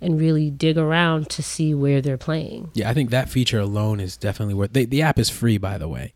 and 0.00 0.18
really 0.18 0.48
dig 0.48 0.78
around 0.78 1.28
to 1.28 1.42
see 1.42 1.74
where 1.74 2.00
they're 2.00 2.16
playing. 2.16 2.70
Yeah, 2.72 2.88
I 2.88 2.94
think 2.94 3.10
that 3.10 3.28
feature 3.28 3.58
alone 3.58 4.00
is 4.00 4.16
definitely 4.16 4.54
worth. 4.54 4.72
The, 4.72 4.86
the 4.86 5.02
app 5.02 5.18
is 5.18 5.28
free, 5.28 5.58
by 5.58 5.76
the 5.76 5.88
way, 5.88 6.14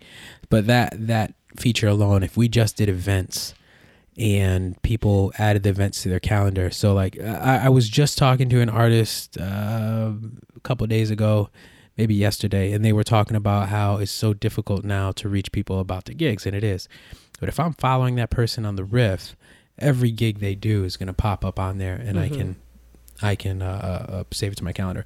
but 0.49 0.67
that 0.69 0.95
that 1.09 1.35
feature 1.59 1.89
alone, 1.89 2.23
if 2.23 2.37
we 2.39 2.49
just 2.49 2.77
did 2.79 2.89
events 2.89 3.53
and 4.17 4.81
people 4.83 5.33
added 5.39 5.63
the 5.65 5.69
events 5.71 6.03
to 6.05 6.09
their 6.09 6.21
calendar, 6.21 6.71
so 6.71 6.95
like 6.95 7.21
I, 7.21 7.65
I 7.65 7.69
was 7.69 7.87
just 7.89 8.17
talking 8.17 8.49
to 8.49 8.61
an 8.63 8.71
artist 8.71 9.37
uh, 9.39 10.13
a 10.57 10.61
couple 10.61 10.85
of 10.85 10.91
days 10.91 11.11
ago, 11.11 11.51
maybe 11.97 12.15
yesterday, 12.15 12.73
and 12.73 12.85
they 12.85 12.93
were 12.93 13.05
talking 13.05 13.37
about 13.37 13.69
how 13.69 13.97
it's 13.99 14.13
so 14.13 14.33
difficult 14.35 14.85
now 14.85 15.13
to 15.13 15.29
reach 15.29 15.53
people 15.53 15.79
about 15.81 16.07
the 16.07 16.15
gigs, 16.15 16.47
and 16.47 16.55
it 16.57 16.65
is. 16.65 16.89
But 17.41 17.49
if 17.49 17.59
I'm 17.61 17.75
following 17.75 18.15
that 18.17 18.31
person 18.31 18.65
on 18.65 18.77
the 18.77 18.85
riff, 18.85 19.37
every 19.79 20.11
gig 20.11 20.39
they 20.39 20.55
do 20.55 20.85
is 20.85 20.97
going 20.97 21.09
to 21.09 21.13
pop 21.13 21.45
up 21.45 21.59
on 21.59 21.79
there, 21.79 21.95
and 21.97 22.19
I 22.19 22.29
Mhm. 22.29 22.37
can 22.37 22.57
I 23.25 23.37
can 23.37 23.63
uh, 23.63 24.07
uh, 24.09 24.25
save 24.33 24.53
it 24.53 24.57
to 24.57 24.65
my 24.65 24.73
calendar. 24.73 25.05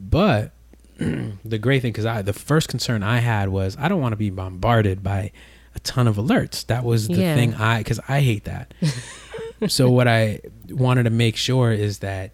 But 0.00 0.52
the 0.98 1.58
great 1.58 1.82
thing, 1.82 1.92
because 1.92 2.06
I 2.06 2.22
the 2.22 2.32
first 2.32 2.68
concern 2.68 3.02
I 3.02 3.18
had 3.18 3.50
was 3.50 3.76
I 3.78 3.88
don't 3.88 4.00
want 4.00 4.12
to 4.12 4.16
be 4.16 4.30
bombarded 4.30 5.02
by 5.02 5.32
a 5.74 5.78
ton 5.80 6.06
of 6.08 6.16
alerts. 6.16 6.64
That 6.66 6.84
was 6.84 7.08
the 7.08 7.20
Yeah. 7.20 7.34
thing 7.34 7.54
I 7.54 7.78
because 7.78 8.00
I 8.08 8.20
hate 8.20 8.44
that. 8.44 8.72
so 9.68 9.90
what 9.90 10.08
I 10.08 10.40
wanted 10.70 11.02
to 11.04 11.10
make 11.10 11.36
sure 11.36 11.72
is 11.72 11.98
that 11.98 12.32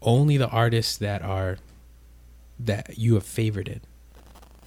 only 0.00 0.36
the 0.36 0.48
artists 0.48 0.96
that 0.98 1.22
are 1.22 1.58
that 2.58 2.98
you 2.98 3.14
have 3.14 3.24
favorited 3.24 3.80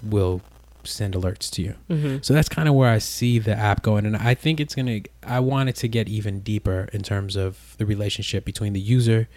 will 0.04 0.42
send 0.84 1.14
alerts 1.14 1.50
to 1.52 1.62
you. 1.62 1.76
Mm-hmm. 1.90 2.18
So 2.22 2.34
that's 2.34 2.50
kind 2.50 2.70
of 2.70 2.76
where 2.76 2.90
I 2.90 3.00
see 3.00 3.38
the 3.40 3.54
app 3.56 3.82
going, 3.84 4.06
and 4.06 4.16
I 4.16 4.34
think 4.34 4.60
it's 4.60 4.76
gonna. 4.76 5.02
I 5.24 5.40
want 5.40 5.70
it 5.70 5.76
to 5.78 5.88
get 5.88 6.08
even 6.08 6.40
deeper 6.40 6.90
in 6.94 7.02
terms 7.04 7.36
of 7.36 7.76
the 7.78 7.86
relationship 7.86 8.46
between 8.46 8.74
the 8.74 8.80
user, 8.80 9.28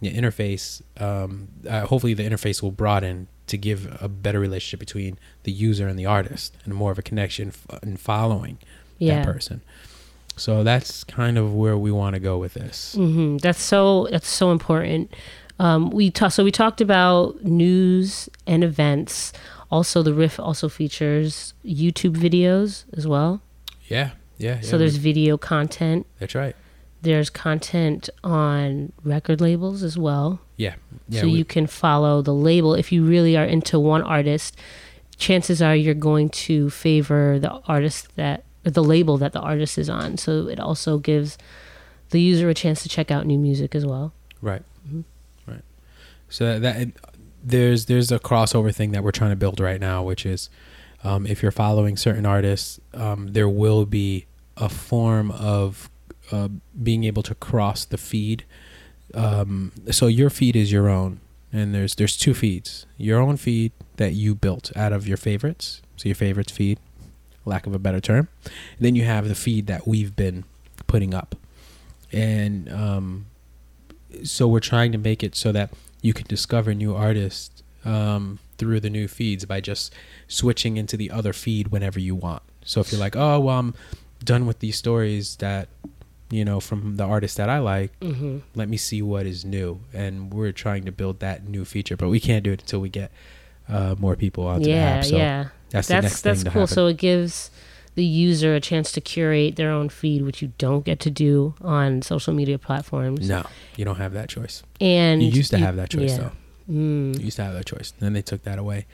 the 0.00 0.12
interface. 0.14 0.82
Um, 1.00 1.48
uh, 1.68 1.86
hopefully, 1.86 2.14
the 2.14 2.22
interface 2.24 2.62
will 2.62 2.70
broaden 2.72 3.28
to 3.46 3.56
give 3.58 3.96
a 4.02 4.08
better 4.08 4.40
relationship 4.40 4.80
between 4.80 5.18
the 5.44 5.52
user 5.52 5.86
and 5.88 5.98
the 5.98 6.06
artist, 6.06 6.56
and 6.64 6.74
more 6.74 6.92
of 6.92 6.98
a 6.98 7.02
connection 7.02 7.48
f- 7.48 7.82
in 7.82 7.96
following 7.96 8.58
Yeah. 8.98 9.16
that 9.16 9.26
person. 9.26 9.60
So 10.36 10.64
that's 10.64 11.04
kind 11.04 11.38
of 11.38 11.54
where 11.54 11.78
we 11.78 11.92
want 11.92 12.14
to 12.14 12.20
go 12.20 12.38
with 12.38 12.54
this. 12.54 12.94
hmm 12.94 13.36
That's 13.38 13.62
so 13.62 14.08
that's 14.10 14.28
so 14.28 14.50
important. 14.50 15.14
Um, 15.58 15.90
we 15.90 16.10
talk, 16.10 16.32
so 16.32 16.42
we 16.44 16.50
talked 16.50 16.80
about 16.80 17.44
news 17.44 18.28
and 18.46 18.64
events. 18.64 19.32
Also, 19.70 20.02
the 20.02 20.14
riff 20.14 20.38
also 20.40 20.68
features 20.68 21.54
YouTube 21.64 22.16
videos 22.16 22.84
as 22.96 23.06
well. 23.06 23.40
Yeah, 23.88 24.10
yeah. 24.38 24.60
so 24.60 24.72
yeah, 24.76 24.78
there's 24.78 24.94
we- 24.98 25.02
video 25.12 25.36
content. 25.38 26.06
that's 26.18 26.34
right. 26.34 26.56
There's 27.02 27.28
content 27.28 28.08
on 28.24 28.92
record 29.04 29.40
labels 29.42 29.82
as 29.82 29.98
well. 29.98 30.40
Yeah, 30.56 30.74
yeah. 31.08 31.20
so 31.20 31.26
we- 31.26 31.34
you 31.34 31.44
can 31.44 31.66
follow 31.66 32.22
the 32.22 32.32
label 32.34 32.74
if 32.74 32.90
you 32.92 33.04
really 33.04 33.36
are 33.36 33.44
into 33.44 33.78
one 33.78 34.02
artist. 34.02 34.56
Chances 35.18 35.60
are 35.62 35.76
you're 35.76 35.94
going 35.94 36.30
to 36.30 36.70
favor 36.70 37.38
the 37.38 37.50
artist 37.68 38.16
that 38.16 38.44
or 38.66 38.70
the 38.70 38.82
label 38.82 39.18
that 39.18 39.32
the 39.34 39.40
artist 39.40 39.76
is 39.78 39.88
on. 39.90 40.16
So 40.16 40.48
it 40.48 40.58
also 40.58 40.98
gives 40.98 41.36
the 42.10 42.20
user 42.20 42.48
a 42.48 42.54
chance 42.54 42.82
to 42.82 42.88
check 42.88 43.10
out 43.10 43.26
new 43.26 43.38
music 43.38 43.74
as 43.74 43.84
well. 43.84 44.12
Right. 44.40 44.62
Mhm. 44.88 45.04
So 46.28 46.58
that, 46.58 46.88
there's 47.44 47.86
there's 47.86 48.10
a 48.10 48.18
crossover 48.18 48.74
thing 48.74 48.92
that 48.92 49.04
we're 49.04 49.12
trying 49.12 49.30
to 49.30 49.36
build 49.36 49.60
right 49.60 49.80
now, 49.80 50.02
which 50.02 50.24
is 50.24 50.48
um, 51.04 51.26
if 51.26 51.42
you're 51.42 51.52
following 51.52 51.96
certain 51.96 52.24
artists, 52.24 52.80
um, 52.94 53.28
there 53.32 53.48
will 53.48 53.84
be 53.84 54.26
a 54.56 54.68
form 54.68 55.30
of 55.30 55.90
uh, 56.32 56.48
being 56.82 57.04
able 57.04 57.22
to 57.22 57.34
cross 57.34 57.84
the 57.84 57.98
feed. 57.98 58.44
Um, 59.12 59.72
so 59.90 60.06
your 60.06 60.30
feed 60.30 60.56
is 60.56 60.72
your 60.72 60.88
own, 60.88 61.20
and 61.52 61.74
there's 61.74 61.94
there's 61.96 62.16
two 62.16 62.32
feeds. 62.32 62.86
Your 62.96 63.20
own 63.20 63.36
feed 63.36 63.72
that 63.96 64.14
you 64.14 64.34
built 64.34 64.74
out 64.74 64.92
of 64.92 65.06
your 65.06 65.18
favorites. 65.18 65.82
So 65.96 66.08
your 66.08 66.16
favorites 66.16 66.50
feed, 66.50 66.80
lack 67.44 67.66
of 67.66 67.74
a 67.74 67.78
better 67.78 68.00
term. 68.00 68.28
then 68.80 68.96
you 68.96 69.04
have 69.04 69.28
the 69.28 69.34
feed 69.34 69.66
that 69.66 69.86
we've 69.86 70.16
been 70.16 70.44
putting 70.86 71.12
up, 71.12 71.36
and 72.10 72.72
um, 72.72 73.26
so 74.22 74.48
we're 74.48 74.60
trying 74.60 74.92
to 74.92 74.98
make 74.98 75.22
it 75.22 75.36
so 75.36 75.52
that 75.52 75.70
you 76.06 76.12
can 76.12 76.26
discover 76.28 76.74
new 76.74 76.94
artists 76.94 77.62
um, 77.84 78.38
through 78.58 78.80
the 78.80 78.90
new 78.90 79.08
feeds 79.08 79.44
by 79.46 79.58
just 79.60 79.92
switching 80.28 80.76
into 80.76 80.96
the 80.96 81.10
other 81.18 81.32
feed 81.32 81.68
whenever 81.68 81.98
you 81.98 82.14
want. 82.14 82.42
So 82.64 82.80
if 82.82 82.92
you're 82.92 83.00
like, 83.06 83.16
oh 83.16 83.40
well, 83.40 83.58
I'm 83.58 83.74
done 84.22 84.44
with 84.46 84.58
these 84.60 84.76
stories 84.76 85.36
that 85.36 85.68
you 86.30 86.44
know 86.44 86.60
from 86.60 86.96
the 86.96 87.04
artist 87.04 87.36
that 87.36 87.48
I 87.48 87.58
like, 87.58 87.90
Mm-hmm. 88.00 88.38
let 88.54 88.68
me 88.68 88.76
see 88.76 89.00
what 89.02 89.24
is 89.26 89.44
new. 89.44 89.80
And 89.92 90.32
we're 90.32 90.52
trying 90.52 90.84
to 90.84 90.92
build 90.92 91.20
that 91.20 91.48
new 91.48 91.64
feature, 91.64 91.96
but 91.96 92.08
we 92.08 92.20
can't 92.20 92.44
do 92.44 92.52
it 92.52 92.60
until 92.60 92.80
we 92.80 92.88
get 92.90 93.10
uh, 93.68 93.94
more 93.98 94.16
people 94.16 94.46
onto 94.46 94.64
the 94.64 94.70
Yeah, 94.70 94.96
app. 94.98 95.04
So 95.04 95.16
yeah. 95.16 95.48
that's 95.70 95.88
the 95.88 96.00
That's 96.00 96.20
that's 96.20 96.44
cool. 96.44 96.66
So 96.66 96.86
it 96.88 96.96
gives 96.98 97.50
the 97.94 98.04
user 98.04 98.54
a 98.54 98.60
chance 98.60 98.90
to 98.92 99.00
curate 99.00 99.56
their 99.56 99.70
own 99.70 99.88
feed, 99.88 100.22
which 100.22 100.42
you 100.42 100.52
don't 100.58 100.84
get 100.84 100.98
to 101.00 101.10
do 101.10 101.54
on 101.62 102.02
social 102.02 102.32
media 102.34 102.58
platforms. 102.58 103.28
no, 103.28 103.44
you 103.76 103.84
don't 103.84 103.96
have 103.98 104.12
that 104.14 104.28
choice. 104.28 104.62
And 104.80 105.22
you 105.22 105.30
used 105.30 105.50
to 105.52 105.58
you- 105.58 105.64
have 105.64 105.76
that 105.76 105.90
choice 105.90 106.10
yeah. 106.12 106.18
though. 106.18 106.32
Mm, 106.72 107.18
You 107.18 107.24
used 107.26 107.36
to 107.36 107.44
have 107.44 107.52
that 107.54 107.66
choice. 107.66 107.92
Then 107.98 108.14
they 108.14 108.22
took 108.22 108.42
that 108.44 108.58
away. 108.58 108.86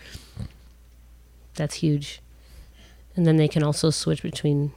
that's 1.55 1.77
huge. 1.77 2.21
And 3.17 3.27
then 3.27 3.37
they 3.37 3.49
can 3.49 3.63
also 3.63 3.91
switch 3.91 4.23
between 4.23 4.73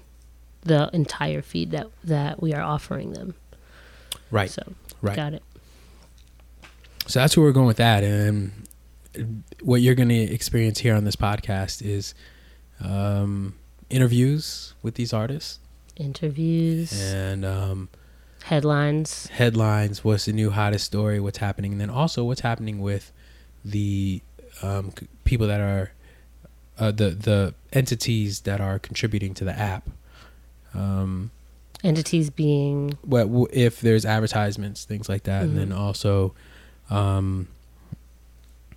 the 0.61 0.89
entire 0.93 1.41
feed 1.41 1.71
that 1.71 1.87
that 2.03 2.41
we 2.41 2.53
are 2.53 2.61
offering 2.61 3.13
them. 3.13 3.35
Right. 4.31 4.49
So 4.49 4.73
Right. 5.01 5.15
got 5.15 5.33
it. 5.33 5.43
So 7.07 7.19
that's 7.19 7.35
where 7.35 7.45
we're 7.45 7.51
going 7.51 7.67
with 7.67 7.77
that. 7.77 8.03
And 8.03 8.51
what 9.61 9.81
you're 9.81 9.95
going 9.95 10.09
to 10.09 10.15
experience 10.15 10.79
here 10.79 10.95
on 10.95 11.03
this 11.03 11.15
podcast 11.15 11.81
is 11.85 12.13
um, 12.79 13.55
interviews 13.93 14.73
with 14.81 14.95
these 14.95 15.13
artists 15.13 15.59
Interviews, 15.95 16.91
and 17.13 17.45
um, 17.45 17.89
headlines. 18.45 19.27
headlines. 19.27 20.03
What's 20.03 20.25
the 20.25 20.33
new 20.33 20.49
hottest 20.49 20.85
story? 20.85 21.19
What's 21.19 21.37
happening? 21.37 21.71
And 21.73 21.79
then 21.81 21.89
also 21.91 22.23
what's 22.23 22.41
happening 22.41 22.81
with 22.81 23.11
the 23.63 24.21
um, 24.63 24.91
c- 24.99 25.07
people 25.23 25.45
that 25.47 25.61
are 25.61 25.91
uh, 26.79 26.91
the 26.91 27.11
the 27.11 27.53
entities 27.71 28.41
that 28.41 28.59
are 28.59 28.79
contributing 28.79 29.33
to 29.35 29.45
the 29.45 29.53
app. 29.57 29.87
Um, 30.73 31.29
Entities 31.83 32.29
being 32.29 32.97
what 33.03 33.23
w- 33.23 33.47
if 33.51 33.81
there's 33.81 34.05
advertisements, 34.05 34.85
things 34.85 35.07
like 35.09 35.23
that, 35.23 35.43
and 35.43 35.55
then 35.57 35.69
Mm-hmm. 35.69 35.77
also 35.79 36.33
um, 36.89 37.47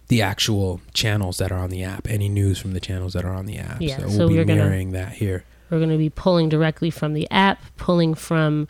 the 0.08 0.22
actual 0.22 0.80
channels 0.94 1.38
that 1.38 1.50
are 1.50 1.58
on 1.58 1.70
the 1.70 1.82
app. 1.82 2.08
Any 2.08 2.28
news 2.28 2.58
from 2.58 2.72
the 2.72 2.80
channels 2.80 3.12
that 3.14 3.24
are 3.24 3.34
on 3.34 3.46
the 3.46 3.58
app. 3.58 3.80
Yeah, 3.80 3.98
so 3.98 4.08
so 4.08 4.18
we'll 4.18 4.28
be 4.28 4.36
we're 4.36 4.44
gonna- 4.44 4.62
mirroring 4.64 4.92
that 4.92 5.14
here. 5.14 5.44
we're 5.70 5.78
going 5.78 5.90
to 5.90 5.98
be 5.98 6.10
pulling 6.10 6.48
directly 6.48 6.90
from 6.90 7.12
the 7.12 7.28
app, 7.30 7.60
pulling 7.76 8.14
from 8.14 8.68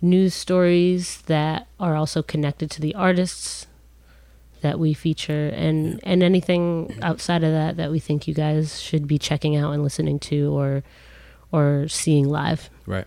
news 0.00 0.34
stories 0.34 1.22
that 1.22 1.66
are 1.80 1.96
also 1.96 2.22
connected 2.22 2.70
to 2.70 2.80
the 2.80 2.94
artists 2.94 3.66
that 4.60 4.78
we 4.78 4.92
feature 4.94 5.48
and 5.54 6.00
and 6.02 6.22
anything 6.22 6.96
outside 7.02 7.42
of 7.44 7.52
that 7.52 7.76
that 7.76 7.90
we 7.90 7.98
think 8.00 8.26
you 8.28 8.34
guys 8.34 8.80
should 8.80 9.06
be 9.08 9.18
checking 9.18 9.56
out 9.56 9.72
and 9.72 9.82
listening 9.82 10.18
to 10.18 10.52
or 10.56 10.82
or 11.52 11.86
seeing 11.88 12.28
live. 12.28 12.70
Right. 12.86 13.06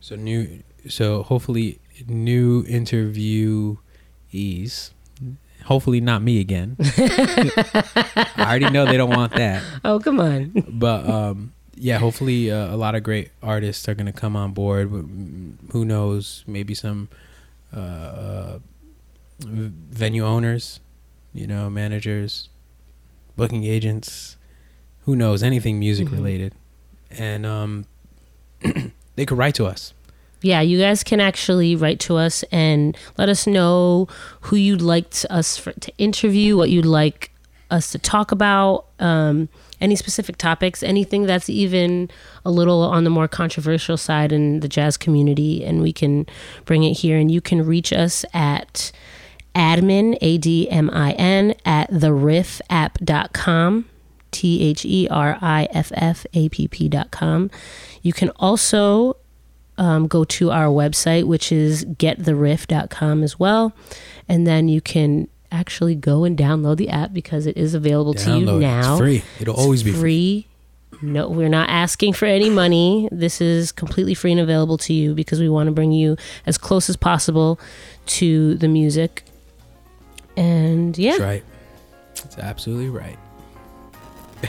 So 0.00 0.16
new. 0.16 0.62
So 0.88 1.22
hopefully 1.24 1.78
new 2.08 2.62
interviewees. 2.64 4.90
Hopefully 5.66 6.00
not 6.00 6.22
me 6.22 6.40
again. 6.40 6.76
I 6.80 8.34
already 8.38 8.70
know 8.70 8.86
they 8.86 8.96
don't 8.96 9.10
want 9.10 9.34
that. 9.34 9.62
Oh, 9.84 9.98
come 9.98 10.20
on. 10.20 10.52
But 10.68 11.08
um, 11.08 11.52
yeah, 11.74 11.98
hopefully 11.98 12.50
uh, 12.50 12.72
a 12.74 12.76
lot 12.76 12.94
of 12.94 13.02
great 13.02 13.30
artists 13.42 13.88
are 13.88 13.94
gonna 13.94 14.12
come 14.12 14.36
on 14.36 14.52
board. 14.52 14.88
Who 15.72 15.84
knows? 15.84 16.44
Maybe 16.46 16.74
some 16.74 17.08
uh, 17.74 17.78
uh, 17.80 18.58
venue 19.40 20.24
owners, 20.24 20.80
you 21.34 21.46
know, 21.46 21.68
managers, 21.68 22.48
booking 23.36 23.64
agents. 23.64 24.36
Who 25.04 25.14
knows? 25.16 25.42
Anything 25.42 25.78
music 25.78 26.08
Mhm. 26.08 26.12
related, 26.12 26.54
and 27.10 27.44
um, 27.46 27.86
they 29.16 29.26
could 29.26 29.38
write 29.38 29.54
to 29.56 29.66
us. 29.66 29.92
Yeah, 30.42 30.60
you 30.60 30.78
guys 30.78 31.02
can 31.02 31.20
actually 31.20 31.74
write 31.74 31.98
to 32.00 32.16
us 32.16 32.42
and 32.52 32.96
let 33.16 33.28
us 33.28 33.46
know 33.46 34.06
who 34.42 34.56
you'd 34.56 34.82
like 34.82 35.10
to 35.10 35.32
us 35.32 35.56
for, 35.56 35.72
to 35.72 35.92
interview, 35.98 36.56
what 36.56 36.70
you'd 36.70 36.86
like 36.86 37.32
us 37.70 37.90
to 37.92 37.98
talk 37.98 38.32
about, 38.32 38.86
um, 39.00 39.48
any 39.80 39.96
specific 39.96 40.36
topics, 40.36 40.82
anything 40.82 41.26
that's 41.26 41.50
even 41.50 42.10
a 42.44 42.50
little 42.50 42.82
on 42.82 43.04
the 43.04 43.10
more 43.10 43.28
controversial 43.28 43.96
side 43.96 44.32
in 44.32 44.60
the 44.60 44.68
jazz 44.68 44.96
community, 44.96 45.64
and 45.64 45.82
we 45.82 45.92
can 45.92 46.26
bring 46.64 46.84
it 46.84 46.94
here. 46.94 47.18
And 47.18 47.30
you 47.30 47.40
can 47.40 47.64
reach 47.66 47.92
us 47.92 48.24
at 48.32 48.92
admin, 49.54 50.16
A 50.20 50.38
D 50.38 50.70
M 50.70 50.90
I 50.92 51.12
N, 51.12 51.54
at 51.64 51.88
the 51.90 52.08
theriffapp.com. 52.08 53.86
T 54.32 54.62
H 54.62 54.84
E 54.84 55.08
R 55.08 55.38
I 55.40 55.66
F 55.70 55.90
F 55.94 56.26
A 56.34 56.48
P 56.50 56.68
P 56.68 56.88
dot 56.88 57.10
com. 57.10 57.50
You 58.02 58.12
can 58.12 58.28
also 58.36 59.16
um, 59.78 60.06
go 60.06 60.24
to 60.24 60.50
our 60.50 60.66
website, 60.66 61.24
which 61.24 61.52
is 61.52 61.84
getttheriff.com 61.84 63.22
as 63.22 63.38
well. 63.38 63.72
And 64.28 64.46
then 64.46 64.68
you 64.68 64.80
can 64.80 65.28
actually 65.52 65.94
go 65.94 66.24
and 66.24 66.36
download 66.36 66.76
the 66.76 66.88
app 66.88 67.12
because 67.12 67.46
it 67.46 67.56
is 67.56 67.74
available 67.74 68.14
to 68.14 68.38
you 68.38 68.58
now. 68.58 68.92
It's 68.92 68.98
free. 68.98 69.22
It'll 69.40 69.54
It's 69.54 69.62
always 69.62 69.82
be 69.82 69.92
free. 69.92 70.46
No, 71.02 71.28
we're 71.28 71.50
not 71.50 71.68
asking 71.68 72.14
for 72.14 72.24
any 72.24 72.48
money. 72.48 73.08
This 73.12 73.40
is 73.40 73.70
completely 73.70 74.14
free 74.14 74.32
and 74.32 74.40
available 74.40 74.78
to 74.78 74.94
you 74.94 75.14
because 75.14 75.40
we 75.40 75.48
want 75.48 75.66
to 75.66 75.72
bring 75.72 75.92
you 75.92 76.16
as 76.46 76.56
close 76.56 76.88
as 76.88 76.96
possible 76.96 77.60
to 78.06 78.54
the 78.54 78.68
music. 78.68 79.22
And 80.36 80.96
yeah, 80.96 81.12
That's 81.12 81.22
right. 81.22 81.44
That's 82.14 82.38
absolutely 82.38 82.88
right. 82.88 83.18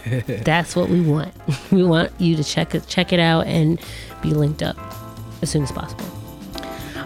that's 0.43 0.75
what 0.75 0.89
we 0.89 1.01
want. 1.01 1.34
We 1.71 1.84
want 1.84 2.12
you 2.19 2.36
to 2.36 2.43
check 2.43 2.75
it 2.75 2.88
check 2.88 3.12
it 3.12 3.19
out 3.19 3.47
and 3.47 3.80
be 4.21 4.32
linked 4.32 4.62
up 4.63 4.78
as 5.41 5.50
soon 5.50 5.63
as 5.63 5.71
possible. 5.71 6.06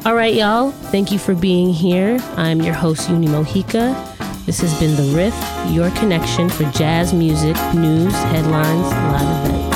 All 0.06 0.16
right, 0.16 0.34
y'all. 0.34 0.72
Thank 0.72 1.12
you 1.12 1.20
for 1.20 1.36
being 1.36 1.72
here. 1.72 2.18
I'm 2.36 2.62
your 2.62 2.74
host, 2.74 3.08
Yunie 3.08 3.28
Mojica. 3.28 3.94
This 4.46 4.60
has 4.62 4.78
been 4.80 4.96
The 4.96 5.16
Riff, 5.16 5.72
your 5.72 5.92
connection 5.92 6.50
for 6.50 6.64
jazz 6.72 7.14
music, 7.14 7.56
news, 7.76 8.14
headlines, 8.14 8.90
live 8.92 9.46
events. 9.46 9.71